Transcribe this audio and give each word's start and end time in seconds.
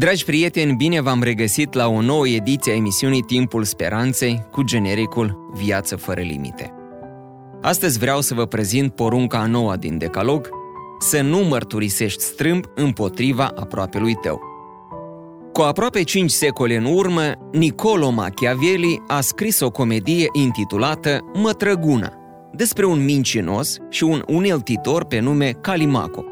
Dragi 0.00 0.24
prieteni, 0.24 0.76
bine 0.76 1.00
v-am 1.00 1.22
regăsit 1.22 1.72
la 1.72 1.88
o 1.88 2.00
nouă 2.00 2.28
ediție 2.28 2.72
a 2.72 2.74
emisiunii 2.74 3.22
Timpul 3.22 3.64
Speranței 3.64 4.46
cu 4.50 4.62
genericul 4.62 5.50
Viață 5.54 5.96
fără 5.96 6.20
limite. 6.20 6.72
Astăzi 7.62 7.98
vreau 7.98 8.20
să 8.20 8.34
vă 8.34 8.46
prezint 8.46 8.94
porunca 8.94 9.38
a 9.38 9.46
noua 9.46 9.76
din 9.76 9.98
Decalog, 9.98 10.48
să 11.00 11.20
nu 11.20 11.38
mărturisești 11.38 12.22
strâmb 12.22 12.64
împotriva 12.74 13.52
aproapelui 13.56 14.14
tău. 14.14 14.40
Cu 15.52 15.60
aproape 15.60 16.02
5 16.02 16.30
secole 16.30 16.76
în 16.76 16.84
urmă, 16.84 17.32
Niccolo 17.52 18.10
Machiavelli 18.10 19.02
a 19.06 19.20
scris 19.20 19.60
o 19.60 19.70
comedie 19.70 20.26
intitulată 20.32 21.30
Mătrăguna, 21.34 22.12
despre 22.52 22.86
un 22.86 23.04
mincinos 23.04 23.78
și 23.90 24.04
un 24.04 24.22
uneltitor 24.26 25.04
pe 25.04 25.18
nume 25.18 25.50
Calimaco. 25.50 26.24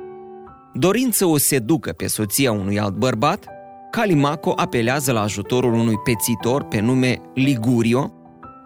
Dorind 0.75 1.13
să 1.13 1.27
o 1.27 1.39
seducă 1.39 1.93
pe 1.93 2.07
soția 2.07 2.53
unui 2.53 2.79
alt 2.79 2.95
bărbat, 2.95 3.47
Calimaco 3.91 4.53
apelează 4.57 5.13
la 5.13 5.21
ajutorul 5.21 5.73
unui 5.73 5.97
pețitor 5.97 6.65
pe 6.65 6.81
nume 6.81 7.21
Ligurio, 7.35 8.13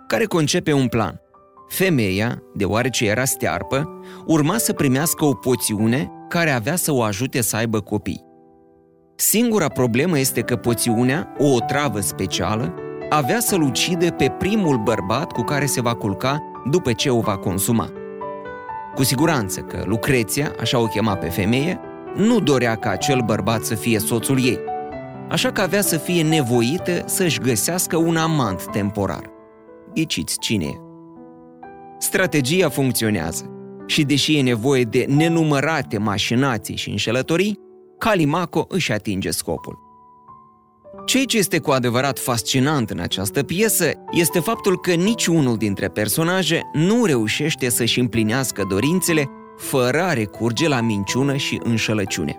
care 0.07 0.25
concepe 0.25 0.73
un 0.73 0.87
plan. 0.89 1.21
Femeia, 1.69 2.43
deoarece 2.55 3.09
era 3.09 3.25
stearpă, 3.25 4.01
urma 4.27 4.59
să 4.59 4.73
primească 4.73 5.25
o 5.25 5.35
poțiune 5.35 6.11
care 6.29 6.51
avea 6.51 6.77
să 6.77 6.93
o 6.93 7.03
ajute 7.03 7.41
să 7.41 7.57
aibă 7.57 7.81
copii. 7.81 8.25
Singura 9.17 9.69
problemă 9.69 10.19
este 10.19 10.41
că 10.41 10.57
poțiunea, 10.57 11.33
o 11.39 11.47
otravă 11.47 12.01
specială, 12.01 12.75
avea 13.11 13.41
să-l 13.41 13.63
ucide 13.63 14.11
pe 14.11 14.29
primul 14.39 14.77
bărbat 14.77 15.33
cu 15.33 15.43
care 15.43 15.67
se 15.67 15.81
va 15.81 15.95
culca 15.95 16.39
după 16.71 16.93
ce 16.93 17.11
o 17.11 17.21
va 17.21 17.37
consuma. 17.37 17.91
Cu 18.95 19.03
siguranță 19.03 19.61
că 19.61 19.83
Lucreția, 19.87 20.53
așa 20.61 20.79
o 20.79 20.87
chema 20.87 21.15
pe 21.17 21.29
femeie, 21.29 21.81
nu 22.17 22.41
dorea 22.41 22.77
ca 22.77 22.91
acel 22.91 23.21
bărbat 23.25 23.65
să 23.65 23.75
fie 23.75 23.99
soțul 23.99 24.45
ei, 24.45 24.59
așa 25.33 25.53
că 25.53 25.61
avea 25.61 25.81
să 25.81 25.97
fie 25.97 26.23
nevoită 26.23 27.03
să-și 27.07 27.39
găsească 27.39 27.97
un 27.97 28.17
amant 28.17 28.67
temporar. 28.71 29.31
Ghiciți 29.95 30.39
cine 30.39 30.65
e? 30.65 30.81
Strategia 31.99 32.69
funcționează 32.69 33.51
și 33.87 34.05
deși 34.05 34.39
e 34.39 34.43
nevoie 34.43 34.83
de 34.85 35.07
nenumărate 35.09 35.99
mașinații 35.99 36.77
și 36.77 36.91
înșelătorii, 36.91 37.59
Calimaco 37.99 38.67
își 38.69 38.93
atinge 38.93 39.31
scopul. 39.31 39.79
Ceea 41.07 41.25
ce 41.25 41.39
este 41.39 41.59
cu 41.59 41.71
adevărat 41.71 42.19
fascinant 42.19 42.91
în 42.91 42.99
această 42.99 43.43
piesă 43.43 43.91
este 44.11 44.41
faptul 44.41 44.81
că 44.81 44.93
niciunul 44.93 45.57
dintre 45.57 45.89
personaje 45.89 46.61
nu 46.73 47.05
reușește 47.05 47.69
să-și 47.69 48.01
împlinească 48.01 48.65
dorințele 48.69 49.31
fără 49.57 50.03
a 50.03 50.13
recurge 50.13 50.69
la 50.69 50.81
minciună 50.81 51.37
și 51.37 51.61
înșelăciune. 51.63 52.37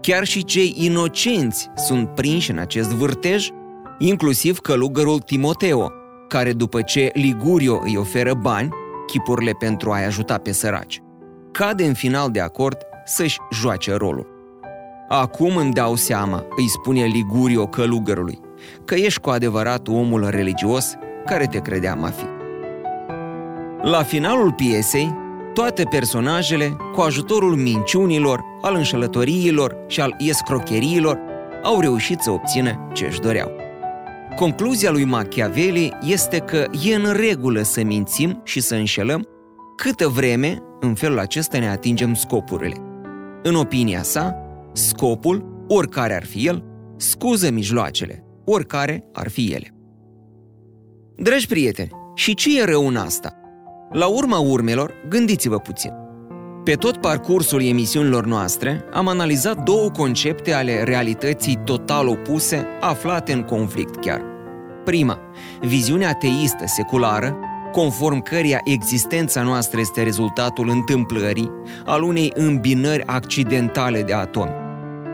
Chiar 0.00 0.24
și 0.24 0.44
cei 0.44 0.74
inocenți 0.78 1.70
sunt 1.74 2.08
prinși 2.08 2.50
în 2.50 2.58
acest 2.58 2.90
vârtej, 2.90 3.48
inclusiv 3.98 4.58
călugărul 4.58 5.18
Timoteo, 5.18 5.90
care 6.28 6.52
după 6.52 6.82
ce 6.82 7.10
Ligurio 7.14 7.80
îi 7.84 7.96
oferă 7.96 8.34
bani, 8.34 8.68
chipurile 9.06 9.52
pentru 9.58 9.90
a-i 9.90 10.04
ajuta 10.04 10.38
pe 10.38 10.52
săraci, 10.52 11.02
cade 11.50 11.84
în 11.84 11.94
final 11.94 12.30
de 12.30 12.40
acord 12.40 12.76
să-și 13.04 13.38
joace 13.52 13.94
rolul. 13.94 14.26
Acum 15.08 15.56
îmi 15.56 15.72
dau 15.72 15.94
seama, 15.94 16.44
îi 16.56 16.68
spune 16.68 17.04
Ligurio 17.04 17.66
călugărului, 17.66 18.40
că 18.84 18.94
ești 18.94 19.20
cu 19.20 19.30
adevărat 19.30 19.88
omul 19.88 20.28
religios 20.28 20.94
care 21.24 21.46
te 21.46 21.58
credeam 21.58 22.04
a 22.04 22.10
fi. 22.10 22.24
La 23.82 24.02
finalul 24.02 24.52
piesei, 24.52 25.14
toate 25.54 25.84
personajele, 25.90 26.76
cu 26.94 27.00
ajutorul 27.00 27.56
minciunilor, 27.56 28.44
al 28.60 28.74
înșelătoriilor 28.74 29.76
și 29.86 30.00
al 30.00 30.14
escrocheriilor, 30.18 31.18
au 31.62 31.80
reușit 31.80 32.20
să 32.20 32.30
obțină 32.30 32.88
ce 32.92 33.06
își 33.06 33.20
doreau. 33.20 33.50
Concluzia 34.36 34.90
lui 34.90 35.04
Machiavelli 35.04 35.92
este 36.02 36.38
că 36.38 36.66
e 36.84 36.94
în 36.94 37.12
regulă 37.12 37.62
să 37.62 37.82
mințim 37.82 38.40
și 38.44 38.60
să 38.60 38.74
înșelăm 38.74 39.28
câtă 39.76 40.08
vreme 40.08 40.58
în 40.80 40.94
felul 40.94 41.18
acesta 41.18 41.58
ne 41.58 41.68
atingem 41.68 42.14
scopurile. 42.14 42.76
În 43.42 43.54
opinia 43.54 44.02
sa, 44.02 44.34
scopul, 44.72 45.64
oricare 45.68 46.16
ar 46.16 46.24
fi 46.24 46.46
el, 46.46 46.64
scuză 46.96 47.50
mijloacele, 47.50 48.24
oricare 48.44 49.04
ar 49.12 49.28
fi 49.28 49.52
ele. 49.52 49.74
Dragi 51.16 51.46
prieteni, 51.46 51.90
și 52.14 52.34
ce 52.34 52.60
e 52.60 52.64
rău 52.64 52.86
în 52.86 52.96
asta? 52.96 53.39
La 53.92 54.06
urma 54.06 54.38
urmelor, 54.38 54.94
gândiți-vă 55.08 55.58
puțin. 55.58 55.92
Pe 56.64 56.74
tot 56.74 56.96
parcursul 56.96 57.62
emisiunilor 57.62 58.26
noastre, 58.26 58.84
am 58.92 59.08
analizat 59.08 59.62
două 59.62 59.88
concepte 59.90 60.52
ale 60.52 60.82
realității 60.82 61.60
total 61.64 62.08
opuse, 62.08 62.66
aflate 62.80 63.32
în 63.32 63.42
conflict 63.42 64.00
chiar. 64.00 64.22
Prima, 64.84 65.18
viziunea 65.60 66.08
ateistă 66.08 66.64
seculară, 66.66 67.36
conform 67.72 68.22
căreia 68.22 68.60
existența 68.64 69.42
noastră 69.42 69.80
este 69.80 70.02
rezultatul 70.02 70.68
întâmplării, 70.68 71.50
al 71.84 72.02
unei 72.02 72.32
îmbinări 72.34 73.06
accidentale 73.06 74.02
de 74.02 74.12
atomi, 74.12 74.54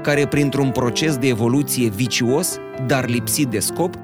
care 0.02 0.26
printr-un 0.26 0.70
proces 0.70 1.16
de 1.16 1.28
evoluție 1.28 1.88
vicios, 1.88 2.58
dar 2.86 3.08
lipsit 3.08 3.46
de 3.46 3.58
scop, 3.58 3.94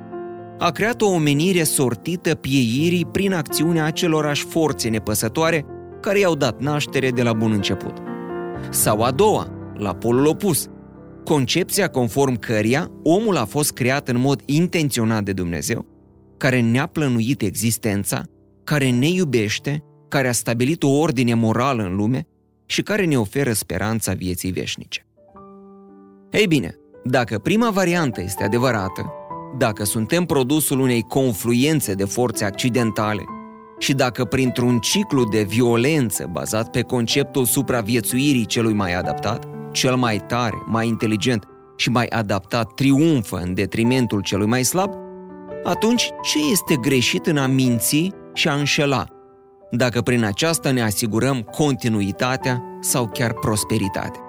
a 0.63 0.71
creat 0.71 1.01
o 1.01 1.07
omenire 1.07 1.63
sortită 1.63 2.35
pieirii 2.35 3.07
prin 3.13 3.33
acțiunea 3.33 3.85
acelorași 3.85 4.45
forțe 4.45 4.89
nepăsătoare 4.89 5.65
care 6.01 6.19
i-au 6.19 6.35
dat 6.35 6.61
naștere 6.61 7.11
de 7.11 7.23
la 7.23 7.33
bun 7.33 7.53
început. 7.53 7.93
Sau 8.71 9.03
a 9.03 9.11
doua, 9.11 9.49
la 9.75 9.95
polul 9.95 10.27
opus, 10.27 10.67
concepția 11.25 11.89
conform 11.89 12.39
căria 12.39 12.91
omul 13.03 13.37
a 13.37 13.45
fost 13.45 13.73
creat 13.73 14.09
în 14.09 14.21
mod 14.21 14.43
intenționat 14.45 15.23
de 15.23 15.33
Dumnezeu, 15.33 15.87
care 16.37 16.61
ne-a 16.61 16.87
plănuit 16.87 17.43
existența, 17.43 18.23
care 18.65 18.91
ne 18.91 19.09
iubește, 19.09 19.85
care 20.09 20.29
a 20.29 20.33
stabilit 20.33 20.83
o 20.83 20.99
ordine 20.99 21.35
morală 21.35 21.83
în 21.83 21.97
lume 21.97 22.27
și 22.67 22.83
care 22.83 23.05
ne 23.05 23.19
oferă 23.19 23.53
speranța 23.53 24.13
vieții 24.13 24.53
veșnice. 24.53 25.07
Ei 26.31 26.47
bine, 26.47 26.77
dacă 27.05 27.39
prima 27.39 27.71
variantă 27.71 28.23
este 28.23 28.45
adevărată, 28.45 29.13
dacă 29.59 29.85
suntem 29.85 30.25
produsul 30.25 30.81
unei 30.81 31.03
confluențe 31.03 31.95
de 31.95 32.05
forțe 32.05 32.45
accidentale 32.45 33.25
și 33.79 33.93
dacă 33.93 34.25
printr-un 34.25 34.79
ciclu 34.79 35.25
de 35.25 35.43
violență 35.43 36.29
bazat 36.31 36.71
pe 36.71 36.83
conceptul 36.83 37.45
supraviețuirii 37.45 38.47
celui 38.47 38.73
mai 38.73 38.95
adaptat, 38.95 39.49
cel 39.73 39.97
mai 39.97 40.19
tare, 40.27 40.63
mai 40.67 40.89
inteligent 40.89 41.45
și 41.77 41.91
mai 41.91 42.07
adaptat 42.07 42.73
triumfă 42.75 43.37
în 43.37 43.55
detrimentul 43.55 44.21
celui 44.21 44.47
mai 44.47 44.63
slab, 44.63 44.91
atunci 45.65 46.11
ce 46.23 46.39
este 46.53 46.77
greșit 46.77 47.27
în 47.27 47.37
a 47.37 47.47
minți 47.47 48.11
și 48.35 48.49
a 48.49 48.55
înșela, 48.55 49.07
dacă 49.71 50.01
prin 50.01 50.25
aceasta 50.25 50.71
ne 50.71 50.83
asigurăm 50.83 51.41
continuitatea 51.41 52.63
sau 52.81 53.09
chiar 53.09 53.33
prosperitatea? 53.33 54.21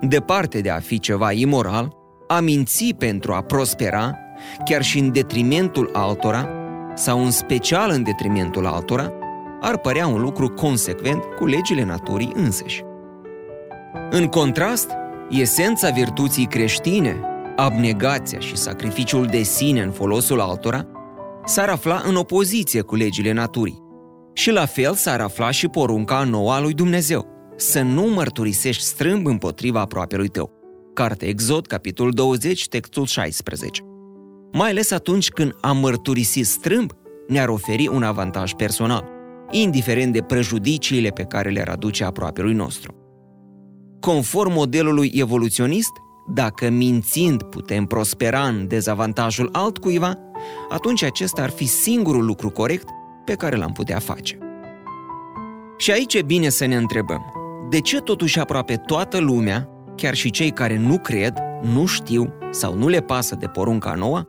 Departe 0.00 0.60
de 0.60 0.70
a 0.70 0.78
fi 0.78 0.98
ceva 0.98 1.32
imoral, 1.32 1.99
a 2.32 2.40
minți 2.40 2.94
pentru 2.98 3.32
a 3.32 3.40
prospera, 3.40 4.18
chiar 4.64 4.82
și 4.82 4.98
în 4.98 5.12
detrimentul 5.12 5.90
altora, 5.92 6.48
sau 6.94 7.24
în 7.24 7.30
special 7.30 7.90
în 7.90 8.02
detrimentul 8.02 8.66
altora, 8.66 9.12
ar 9.60 9.78
părea 9.78 10.06
un 10.06 10.20
lucru 10.20 10.48
consecvent 10.48 11.22
cu 11.38 11.46
legile 11.46 11.84
naturii 11.84 12.32
însăși. 12.34 12.82
În 14.10 14.26
contrast, 14.26 14.90
esența 15.30 15.90
virtuții 15.90 16.46
creștine, 16.46 17.20
abnegația 17.56 18.38
și 18.38 18.56
sacrificiul 18.56 19.26
de 19.26 19.42
sine 19.42 19.82
în 19.82 19.90
folosul 19.90 20.40
altora, 20.40 20.86
s-ar 21.44 21.68
afla 21.68 22.02
în 22.06 22.16
opoziție 22.16 22.80
cu 22.80 22.94
legile 22.94 23.32
naturii. 23.32 23.82
Și 24.32 24.50
la 24.50 24.66
fel 24.66 24.94
s-ar 24.94 25.20
afla 25.20 25.50
și 25.50 25.68
porunca 25.68 26.24
nouă 26.24 26.52
a 26.52 26.60
lui 26.60 26.72
Dumnezeu, 26.72 27.26
să 27.56 27.82
nu 27.82 28.02
mărturisești 28.02 28.82
strâmb 28.82 29.26
împotriva 29.26 29.80
aproapelui 29.80 30.28
tău. 30.28 30.59
Carte 31.00 31.26
Exod, 31.26 31.66
capitolul 31.66 32.12
20, 32.12 32.68
textul 32.68 33.06
16. 33.06 33.82
Mai 34.52 34.70
ales 34.70 34.90
atunci 34.90 35.28
când 35.28 35.56
a 35.60 35.72
mărturisi 35.72 36.42
strâmb, 36.42 36.92
ne-ar 37.28 37.48
oferi 37.48 37.88
un 37.88 38.02
avantaj 38.02 38.52
personal, 38.52 39.04
indiferent 39.50 40.12
de 40.12 40.22
prejudiciile 40.22 41.08
pe 41.08 41.22
care 41.22 41.50
le-ar 41.50 41.68
aduce 41.68 42.04
aproape 42.04 42.42
lui 42.42 42.52
nostru. 42.52 42.94
Conform 44.00 44.52
modelului 44.52 45.12
evoluționist, 45.14 45.92
dacă 46.34 46.68
mințind 46.68 47.42
putem 47.42 47.84
prospera 47.84 48.46
în 48.46 48.68
dezavantajul 48.68 49.48
altcuiva, 49.52 50.18
atunci 50.68 51.02
acesta 51.02 51.42
ar 51.42 51.50
fi 51.50 51.66
singurul 51.66 52.24
lucru 52.24 52.50
corect 52.50 52.88
pe 53.24 53.34
care 53.34 53.56
l-am 53.56 53.72
putea 53.72 53.98
face. 53.98 54.38
Și 55.76 55.90
aici 55.90 56.14
e 56.14 56.22
bine 56.22 56.48
să 56.48 56.66
ne 56.66 56.76
întrebăm, 56.76 57.32
de 57.70 57.80
ce 57.80 58.00
totuși 58.00 58.38
aproape 58.38 58.76
toată 58.76 59.18
lumea, 59.18 59.68
chiar 60.00 60.14
și 60.14 60.30
cei 60.30 60.50
care 60.50 60.78
nu 60.78 60.98
cred, 60.98 61.34
nu 61.62 61.86
știu 61.86 62.32
sau 62.50 62.74
nu 62.74 62.88
le 62.88 63.00
pasă 63.00 63.34
de 63.34 63.46
porunca 63.46 63.94
nouă, 63.94 64.22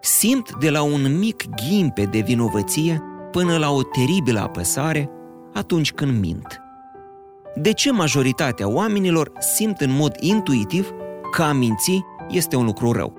simt 0.00 0.56
de 0.60 0.70
la 0.70 0.82
un 0.82 1.18
mic 1.18 1.44
ghimpe 1.54 2.04
de 2.04 2.18
vinovăție 2.18 3.02
până 3.30 3.56
la 3.56 3.70
o 3.70 3.82
teribilă 3.82 4.40
apăsare 4.40 5.10
atunci 5.52 5.92
când 5.92 6.20
mint. 6.20 6.60
De 7.54 7.72
ce 7.72 7.92
majoritatea 7.92 8.68
oamenilor 8.68 9.32
simt 9.38 9.80
în 9.80 9.90
mod 9.96 10.16
intuitiv 10.20 10.90
că 11.30 11.42
a 11.42 11.52
minți 11.52 12.00
este 12.28 12.56
un 12.56 12.64
lucru 12.64 12.92
rău? 12.92 13.12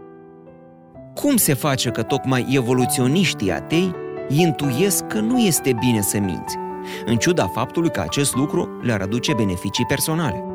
Cum 1.14 1.36
se 1.36 1.54
face 1.54 1.90
că 1.90 2.02
tocmai 2.02 2.48
evoluționiștii 2.50 3.52
atei 3.52 3.96
intuiesc 4.28 5.08
că 5.08 5.20
nu 5.20 5.40
este 5.40 5.76
bine 5.80 6.02
să 6.02 6.20
minți, 6.20 6.58
în 7.06 7.18
ciuda 7.18 7.48
faptului 7.48 7.92
că 7.92 8.00
acest 8.00 8.36
lucru 8.36 8.80
le-ar 8.82 9.02
aduce 9.02 9.34
beneficii 9.34 9.86
personale? 9.86 10.55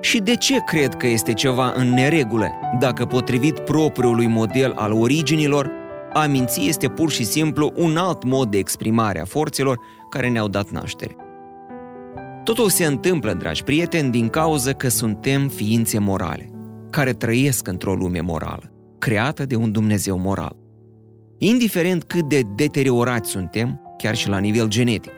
Și 0.00 0.18
de 0.18 0.36
ce 0.36 0.58
cred 0.66 0.94
că 0.94 1.06
este 1.06 1.32
ceva 1.32 1.72
în 1.76 1.88
neregulă 1.88 2.50
dacă 2.78 3.04
potrivit 3.04 3.58
propriului 3.58 4.26
model 4.26 4.72
al 4.76 4.92
originilor, 4.92 5.70
a 6.12 6.26
minți 6.26 6.66
este 6.68 6.88
pur 6.88 7.10
și 7.10 7.24
simplu 7.24 7.72
un 7.76 7.96
alt 7.96 8.24
mod 8.24 8.50
de 8.50 8.58
exprimare 8.58 9.20
a 9.20 9.24
forțelor 9.24 9.80
care 10.10 10.28
ne-au 10.28 10.48
dat 10.48 10.70
naștere? 10.70 11.16
Totul 12.44 12.68
se 12.68 12.84
întâmplă, 12.84 13.32
dragi 13.32 13.62
prieteni, 13.64 14.10
din 14.10 14.28
cauza 14.28 14.72
că 14.72 14.88
suntem 14.88 15.48
ființe 15.48 15.98
morale, 15.98 16.50
care 16.90 17.12
trăiesc 17.12 17.68
într-o 17.68 17.94
lume 17.94 18.20
morală, 18.20 18.72
creată 18.98 19.46
de 19.46 19.56
un 19.56 19.72
Dumnezeu 19.72 20.18
moral. 20.18 20.56
Indiferent 21.38 22.04
cât 22.04 22.28
de 22.28 22.42
deteriorați 22.54 23.30
suntem, 23.30 23.80
chiar 23.98 24.14
și 24.14 24.28
la 24.28 24.38
nivel 24.38 24.68
genetic, 24.68 25.12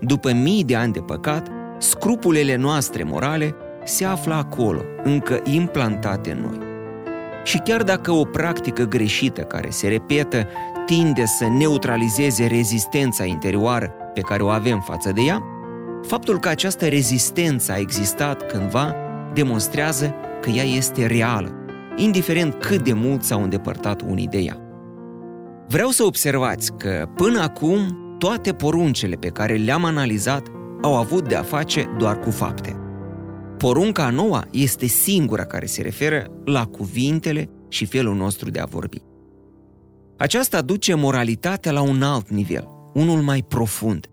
după 0.00 0.32
mii 0.32 0.64
de 0.64 0.76
ani 0.76 0.92
de 0.92 1.00
păcat, 1.00 1.48
scrupulele 1.78 2.56
noastre 2.56 3.02
morale 3.02 3.54
se 3.90 4.04
află 4.04 4.34
acolo, 4.34 4.80
încă 5.02 5.40
implantate 5.44 6.30
în 6.30 6.40
noi. 6.40 6.68
Și 7.44 7.58
chiar 7.58 7.82
dacă 7.82 8.12
o 8.12 8.24
practică 8.24 8.84
greșită 8.84 9.40
care 9.40 9.70
se 9.70 9.88
repetă 9.88 10.48
tinde 10.86 11.26
să 11.26 11.46
neutralizeze 11.58 12.46
rezistența 12.46 13.24
interioară 13.24 13.92
pe 14.14 14.20
care 14.20 14.42
o 14.42 14.48
avem 14.48 14.80
față 14.80 15.12
de 15.12 15.20
ea, 15.20 15.42
faptul 16.06 16.38
că 16.38 16.48
această 16.48 16.88
rezistență 16.88 17.72
a 17.72 17.78
existat 17.78 18.46
cândva 18.46 18.94
demonstrează 19.34 20.14
că 20.40 20.50
ea 20.50 20.64
este 20.64 21.06
reală, 21.06 21.54
indiferent 21.96 22.54
cât 22.54 22.84
de 22.84 22.92
mult 22.92 23.22
s-au 23.22 23.42
îndepărtat 23.42 24.00
unii 24.00 24.26
de 24.26 24.38
ea. 24.38 24.56
Vreau 25.68 25.88
să 25.88 26.04
observați 26.04 26.72
că 26.72 27.08
până 27.16 27.40
acum 27.40 27.98
toate 28.18 28.52
poruncele 28.52 29.16
pe 29.16 29.28
care 29.28 29.54
le-am 29.54 29.84
analizat 29.84 30.46
au 30.82 30.96
avut 30.96 31.28
de 31.28 31.34
a 31.34 31.42
face 31.42 31.94
doar 31.98 32.18
cu 32.18 32.30
fapte. 32.30 32.79
Porunca 33.60 34.04
a 34.04 34.10
noua 34.10 34.46
este 34.50 34.86
singura 34.86 35.44
care 35.44 35.66
se 35.66 35.82
referă 35.82 36.26
la 36.44 36.66
cuvintele 36.66 37.50
și 37.68 37.84
felul 37.84 38.14
nostru 38.14 38.50
de 38.50 38.58
a 38.58 38.64
vorbi. 38.64 39.02
Aceasta 40.16 40.62
duce 40.62 40.94
moralitatea 40.94 41.72
la 41.72 41.80
un 41.80 42.02
alt 42.02 42.30
nivel, 42.30 42.68
unul 42.94 43.20
mai 43.20 43.44
profund, 43.48 44.06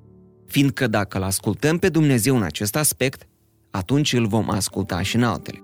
fiindcă 0.46 0.88
dacă 0.88 1.18
îl 1.18 1.24
ascultăm 1.24 1.78
pe 1.78 1.90
Dumnezeu 1.90 2.36
în 2.36 2.42
acest 2.42 2.76
aspect, 2.76 3.28
atunci 3.72 4.14
îl 4.14 4.28
vom 4.28 4.50
asculta 4.50 5.02
și 5.02 5.16
în 5.16 5.24
altele. 5.24 5.64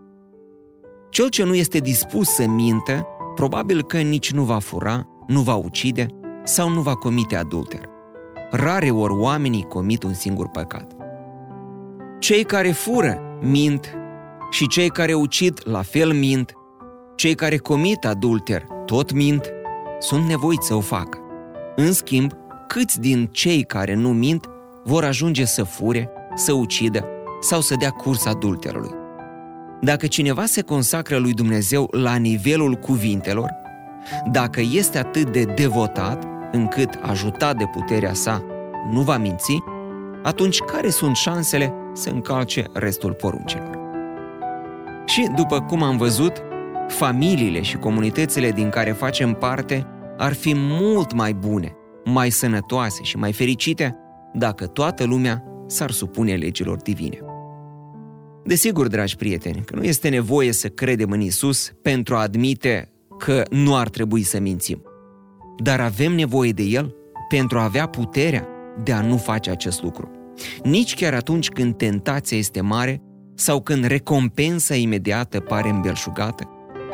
Cel 1.10 1.30
ce 1.30 1.44
nu 1.44 1.56
este 1.56 1.78
dispus 1.78 2.28
să 2.30 2.48
mintă, 2.48 3.08
probabil 3.36 3.84
că 3.84 3.98
nici 3.98 4.32
nu 4.32 4.44
va 4.44 4.60
fura, 4.60 5.08
nu 5.28 5.42
va 5.42 5.56
ucide 5.56 6.08
sau 6.44 6.70
nu 6.70 6.82
va 6.82 6.96
comite 6.96 7.36
adulter. 7.36 7.90
Rare 8.52 8.92
ori 8.92 9.14
oamenii 9.14 9.64
comit 9.64 10.04
un 10.04 10.14
singur 10.14 10.50
păcat. 10.50 10.96
Cei 12.20 12.44
care 12.44 12.72
fură 12.72 13.23
mint 13.44 13.96
și 14.52 14.68
cei 14.68 14.90
care 14.90 15.14
ucid 15.14 15.62
la 15.64 15.82
fel 15.82 16.14
mint, 16.14 16.54
cei 17.16 17.36
care 17.36 17.58
comit 17.58 18.06
adulter 18.06 18.66
tot 18.86 19.12
mint, 19.12 19.54
sunt 20.00 20.28
nevoiți 20.28 20.68
să 20.68 20.74
o 20.74 20.80
facă. 20.80 21.18
În 21.76 21.94
schimb, 21.94 22.32
câți 22.68 23.00
din 23.00 23.30
cei 23.32 23.64
care 23.64 23.94
nu 23.94 24.10
mint 24.10 24.50
vor 24.84 25.04
ajunge 25.04 25.46
să 25.46 25.64
fure, 25.64 26.10
să 26.36 26.54
ucidă 26.54 27.06
sau 27.42 27.62
să 27.62 27.76
dea 27.80 27.90
curs 27.90 28.26
adulterului. 28.26 28.92
Dacă 29.82 30.08
cineva 30.08 30.46
se 30.46 30.62
consacră 30.62 31.18
lui 31.18 31.34
Dumnezeu 31.34 31.88
la 31.92 32.16
nivelul 32.16 32.74
cuvintelor, 32.74 33.50
dacă 34.32 34.62
este 34.72 34.98
atât 34.98 35.32
de 35.32 35.44
devotat 35.44 36.24
încât, 36.52 37.00
ajutat 37.02 37.58
de 37.58 37.66
puterea 37.72 38.14
sa, 38.14 38.44
nu 38.92 39.02
va 39.02 39.18
minți, 39.18 39.58
atunci 40.24 40.60
care 40.60 40.90
sunt 40.90 41.16
șansele 41.16 41.74
să 41.94 42.10
încalce 42.10 42.66
restul 42.74 43.14
poruncilor? 43.14 43.82
Și, 45.06 45.28
după 45.36 45.62
cum 45.62 45.84
am 45.84 45.98
văzut, 45.98 46.44
familiile 46.88 47.62
și 47.62 47.78
comunitățile 47.78 48.52
din 48.52 48.70
care 48.70 48.92
facem 48.92 49.34
parte 49.34 49.88
ar 50.18 50.34
fi 50.34 50.54
mult 50.56 51.14
mai 51.14 51.34
bune, 51.34 51.76
mai 52.06 52.30
sănătoase 52.30 53.04
și 53.04 53.18
mai 53.18 53.34
fericite 53.34 53.98
dacă 54.34 54.68
toată 54.68 55.04
lumea 55.04 55.44
s-ar 55.68 55.92
supune 55.92 56.36
legilor 56.36 56.78
divine. 56.78 57.18
Desigur, 58.46 58.88
dragi 58.88 59.16
prieteni, 59.16 59.64
că 59.66 59.76
nu 59.76 59.84
este 59.84 60.10
nevoie 60.10 60.52
să 60.52 60.68
credem 60.68 61.12
în 61.12 61.22
Isus 61.22 61.72
pentru 61.82 62.16
a 62.16 62.22
admite 62.22 62.92
că 63.18 63.44
nu 63.50 63.76
ar 63.76 63.90
trebui 63.90 64.24
să 64.24 64.40
mințim. 64.40 64.84
Dar 65.58 65.80
avem 65.80 66.14
nevoie 66.14 66.52
de 66.52 66.64
El 66.64 66.96
pentru 67.30 67.60
a 67.60 67.64
avea 67.64 67.88
puterea 67.88 68.48
de 68.84 68.92
a 68.92 69.02
nu 69.02 69.18
face 69.18 69.50
acest 69.50 69.84
lucru. 69.84 70.12
Nici 70.64 70.96
chiar 70.96 71.14
atunci 71.14 71.50
când 71.50 71.76
tentația 71.76 72.38
este 72.38 72.62
mare 72.62 73.02
sau 73.36 73.62
când 73.62 73.86
recompensa 73.86 74.76
imediată 74.76 75.40
pare 75.40 75.70
îmbelșugată, 75.70 76.50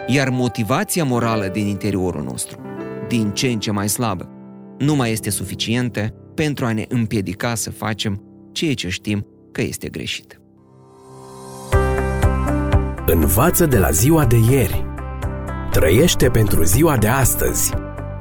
iar 0.08 0.30
motivația 0.30 1.04
morală 1.04 1.48
din 1.48 1.68
interiorul 1.68 2.24
nostru, 2.24 2.60
din 3.08 3.32
ce 3.32 3.48
în 3.48 3.60
ce 3.60 3.72
mai 3.72 3.90
slabă, 3.90 4.30
nu 4.78 4.96
mai 4.96 5.12
este 5.12 5.30
suficientă 5.30 6.14
pentru 6.36 6.66
a 6.66 6.74
ne 6.74 6.86
împiedica 6.88 7.56
să 7.56 7.72
facem 7.72 8.24
ceea 8.52 8.74
ce 8.74 8.90
știm 8.90 9.26
că 9.52 9.62
este 9.62 9.90
greșit. 9.90 10.42
Învață 13.06 13.66
de 13.66 13.78
la 13.78 13.92
ziua 13.92 14.26
de 14.26 14.38
ieri. 14.52 14.86
Trăiește 15.72 16.30
pentru 16.30 16.64
ziua 16.64 16.98
de 16.98 17.08
astăzi. 17.08 17.74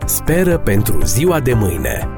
Speră 0.06 0.58
pentru 0.58 1.04
ziua 1.04 1.40
de 1.40 1.52
mâine. 1.52 2.17